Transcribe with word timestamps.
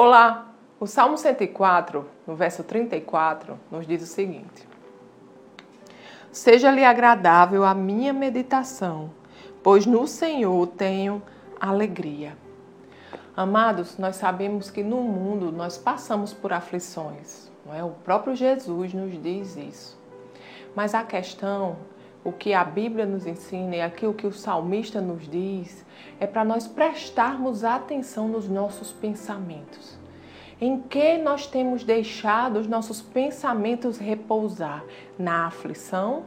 Olá! 0.00 0.46
O 0.78 0.86
Salmo 0.86 1.18
104, 1.18 2.08
no 2.24 2.36
verso 2.36 2.62
34, 2.62 3.58
nos 3.68 3.84
diz 3.84 4.00
o 4.00 4.06
seguinte: 4.06 4.68
Seja-lhe 6.30 6.84
agradável 6.84 7.64
a 7.64 7.74
minha 7.74 8.12
meditação, 8.12 9.10
pois 9.60 9.86
no 9.86 10.06
Senhor 10.06 10.68
tenho 10.68 11.20
alegria. 11.60 12.38
Amados, 13.36 13.98
nós 13.98 14.14
sabemos 14.14 14.70
que 14.70 14.84
no 14.84 15.02
mundo 15.02 15.50
nós 15.50 15.76
passamos 15.76 16.32
por 16.32 16.52
aflições, 16.52 17.50
não 17.66 17.74
é? 17.74 17.82
O 17.82 17.90
próprio 17.90 18.36
Jesus 18.36 18.94
nos 18.94 19.20
diz 19.20 19.56
isso. 19.56 19.98
Mas 20.76 20.94
a 20.94 21.02
questão 21.02 21.76
o 22.28 22.32
que 22.32 22.52
a 22.52 22.62
Bíblia 22.62 23.06
nos 23.06 23.26
ensina 23.26 23.76
e 23.76 23.80
aquilo 23.80 24.12
que 24.12 24.26
o 24.26 24.32
salmista 24.32 25.00
nos 25.00 25.26
diz 25.26 25.84
é 26.20 26.26
para 26.26 26.44
nós 26.44 26.66
prestarmos 26.66 27.64
atenção 27.64 28.28
nos 28.28 28.46
nossos 28.48 28.92
pensamentos. 28.92 29.98
Em 30.60 30.80
que 30.80 31.16
nós 31.16 31.46
temos 31.46 31.84
deixado 31.84 32.58
os 32.58 32.66
nossos 32.66 33.00
pensamentos 33.00 33.96
repousar? 33.96 34.84
Na 35.18 35.46
aflição 35.46 36.24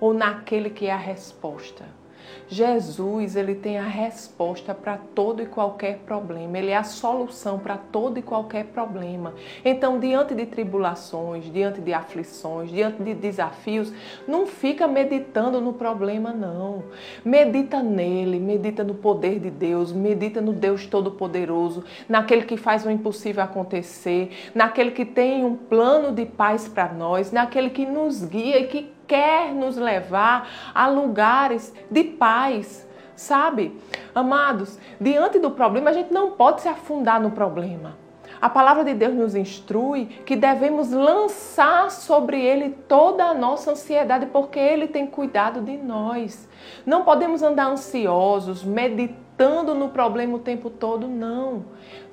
ou 0.00 0.12
naquele 0.12 0.70
que 0.70 0.86
é 0.86 0.92
a 0.92 0.96
resposta? 0.96 2.01
Jesus, 2.48 3.36
ele 3.36 3.54
tem 3.54 3.78
a 3.78 3.86
resposta 3.86 4.74
para 4.74 4.98
todo 5.14 5.42
e 5.42 5.46
qualquer 5.46 5.98
problema. 5.98 6.58
Ele 6.58 6.70
é 6.70 6.76
a 6.76 6.84
solução 6.84 7.58
para 7.58 7.76
todo 7.76 8.18
e 8.18 8.22
qualquer 8.22 8.66
problema. 8.66 9.34
Então, 9.64 9.98
diante 9.98 10.34
de 10.34 10.44
tribulações, 10.44 11.50
diante 11.50 11.80
de 11.80 11.94
aflições, 11.94 12.70
diante 12.70 13.02
de 13.02 13.14
desafios, 13.14 13.92
não 14.28 14.46
fica 14.46 14.86
meditando 14.86 15.60
no 15.60 15.72
problema 15.72 16.32
não. 16.32 16.84
Medita 17.24 17.82
nele, 17.82 18.38
medita 18.38 18.84
no 18.84 18.94
poder 18.94 19.40
de 19.40 19.50
Deus, 19.50 19.92
medita 19.92 20.40
no 20.40 20.52
Deus 20.52 20.86
todo-poderoso, 20.86 21.84
naquele 22.08 22.42
que 22.42 22.56
faz 22.56 22.84
o 22.84 22.90
impossível 22.90 23.42
acontecer, 23.42 24.30
naquele 24.54 24.90
que 24.90 25.04
tem 25.04 25.44
um 25.44 25.56
plano 25.56 26.12
de 26.12 26.26
paz 26.26 26.68
para 26.68 26.92
nós, 26.92 27.32
naquele 27.32 27.70
que 27.70 27.86
nos 27.86 28.24
guia 28.24 28.60
e 28.60 28.66
que 28.66 28.92
quer 29.12 29.52
nos 29.52 29.76
levar 29.76 30.48
a 30.74 30.88
lugares 30.88 31.70
de 31.90 32.02
paz, 32.02 32.88
sabe? 33.14 33.78
Amados, 34.14 34.78
diante 34.98 35.38
do 35.38 35.50
problema, 35.50 35.90
a 35.90 35.92
gente 35.92 36.10
não 36.10 36.30
pode 36.30 36.62
se 36.62 36.68
afundar 36.68 37.20
no 37.20 37.30
problema. 37.30 37.94
A 38.40 38.48
palavra 38.48 38.82
de 38.82 38.94
Deus 38.94 39.14
nos 39.14 39.34
instrui 39.34 40.06
que 40.24 40.34
devemos 40.34 40.90
lançar 40.90 41.90
sobre 41.90 42.40
ele 42.40 42.70
toda 42.88 43.26
a 43.26 43.34
nossa 43.34 43.72
ansiedade, 43.72 44.24
porque 44.26 44.58
ele 44.58 44.88
tem 44.88 45.06
cuidado 45.06 45.60
de 45.60 45.76
nós. 45.76 46.48
Não 46.86 47.04
podemos 47.04 47.42
andar 47.42 47.66
ansiosos, 47.66 48.64
meditando 48.64 49.31
no 49.50 49.88
problema 49.88 50.36
o 50.36 50.38
tempo 50.38 50.70
todo, 50.70 51.08
não. 51.08 51.64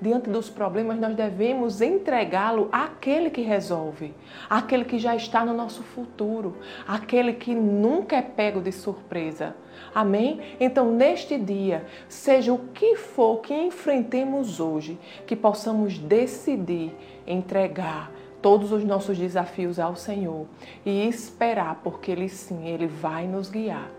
Diante 0.02 0.30
dos 0.30 0.50
problemas, 0.50 1.00
nós 1.00 1.16
devemos 1.16 1.82
entregá-lo 1.82 2.70
àquele 2.72 3.30
que 3.30 3.42
resolve, 3.42 4.14
àquele 4.50 4.86
que 4.86 4.98
já 4.98 5.16
está 5.16 5.46
no 5.46 5.54
nosso 5.54 5.84
futuro, 5.84 6.58
aquele 6.88 7.34
que 7.34 7.54
nunca 7.54 8.16
é 8.16 8.22
pego 8.22 8.62
de 8.62 8.72
surpresa. 8.72 9.56
Amém? 9.94 10.40
Então, 10.60 10.92
neste 10.92 11.38
dia, 11.38 11.86
seja 12.08 12.54
o 12.54 12.60
que 12.74 12.96
for 12.96 13.42
que 13.42 13.54
enfrentemos 13.54 14.60
hoje, 14.60 14.98
que 15.26 15.36
possamos 15.36 15.98
decidir 15.98 16.96
entregar 17.28 18.12
todos 18.42 18.72
os 18.72 18.84
nossos 18.84 19.18
desafios 19.18 19.80
ao 19.80 19.96
Senhor 19.96 20.46
e 20.86 21.08
esperar, 21.08 21.82
porque 21.84 22.12
Ele 22.12 22.30
sim, 22.30 22.68
Ele 22.68 22.88
vai 22.88 23.28
nos 23.28 23.50
guiar. 23.50 23.90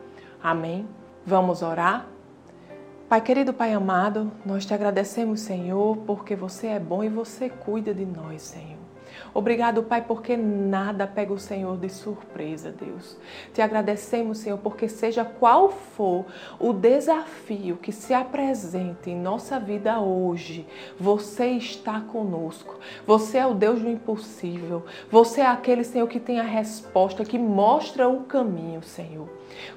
Amém? 0.42 0.86
Vamos 1.26 1.62
orar? 1.62 2.06
Pai 3.10 3.20
querido, 3.20 3.52
Pai 3.52 3.72
amado, 3.72 4.30
nós 4.46 4.64
te 4.64 4.72
agradecemos, 4.72 5.40
Senhor, 5.40 5.96
porque 6.06 6.36
você 6.36 6.68
é 6.68 6.78
bom 6.78 7.02
e 7.02 7.08
você 7.08 7.50
cuida 7.50 7.92
de 7.92 8.06
nós, 8.06 8.40
Senhor. 8.40 8.79
Obrigado, 9.32 9.84
Pai, 9.84 10.02
porque 10.02 10.36
nada 10.36 11.06
pega 11.06 11.32
o 11.32 11.38
Senhor 11.38 11.76
de 11.76 11.88
surpresa, 11.88 12.72
Deus. 12.72 13.16
Te 13.54 13.62
agradecemos, 13.62 14.38
Senhor, 14.38 14.58
porque 14.58 14.88
seja 14.88 15.24
qual 15.24 15.70
for 15.70 16.26
o 16.58 16.72
desafio 16.72 17.76
que 17.76 17.92
se 17.92 18.12
apresente 18.12 19.10
em 19.10 19.16
nossa 19.16 19.60
vida 19.60 20.00
hoje, 20.00 20.66
você 20.98 21.46
está 21.50 22.00
conosco. 22.00 22.78
Você 23.06 23.38
é 23.38 23.46
o 23.46 23.54
Deus 23.54 23.80
do 23.80 23.88
impossível. 23.88 24.84
Você 25.10 25.40
é 25.40 25.46
aquele, 25.46 25.84
Senhor, 25.84 26.08
que 26.08 26.18
tem 26.18 26.40
a 26.40 26.44
resposta, 26.44 27.24
que 27.24 27.38
mostra 27.38 28.08
o 28.08 28.24
caminho, 28.24 28.82
Senhor. 28.82 29.28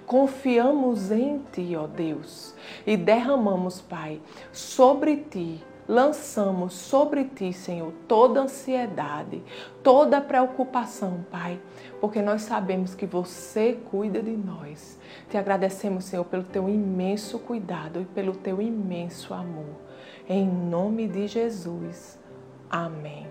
Confiamos 0.06 1.12
em 1.12 1.42
Ti, 1.52 1.76
ó 1.76 1.88
Deus, 1.88 2.56
e 2.86 2.96
derramamos, 2.96 3.82
Pai, 3.82 4.22
sobre 4.52 5.18
Ti 5.18 5.64
lançamos 5.88 6.74
sobre 6.74 7.26
ti, 7.26 7.52
Senhor, 7.54 7.92
toda 8.08 8.42
ansiedade, 8.42 9.42
toda 9.82 10.22
preocupação, 10.22 11.26
Pai, 11.30 11.60
porque 12.00 12.22
nós 12.22 12.44
sabemos 12.44 12.96
que 12.96 13.06
você 13.06 13.78
cuida 13.90 14.22
de 14.22 14.32
nós. 14.32 15.00
Te 15.30 15.38
agradecemos, 15.38 16.06
Senhor, 16.06 16.26
pelo 16.26 16.44
teu 16.44 16.70
imenso 16.70 17.40
cuidado 17.40 18.02
e 18.02 18.06
pelo 18.06 18.34
teu 18.34 18.62
imenso 18.62 19.34
amor. 19.34 19.76
Em 20.28 20.48
nome 20.48 21.08
de 21.08 21.28
Jesus. 21.28 22.20
Amém. 22.70 23.28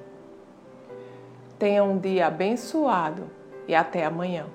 Tenha 1.59 1.83
um 1.85 1.99
dia 1.99 2.27
abençoado 2.27 3.31
e 3.67 3.75
até 3.75 4.05
amanhã. 4.05 4.47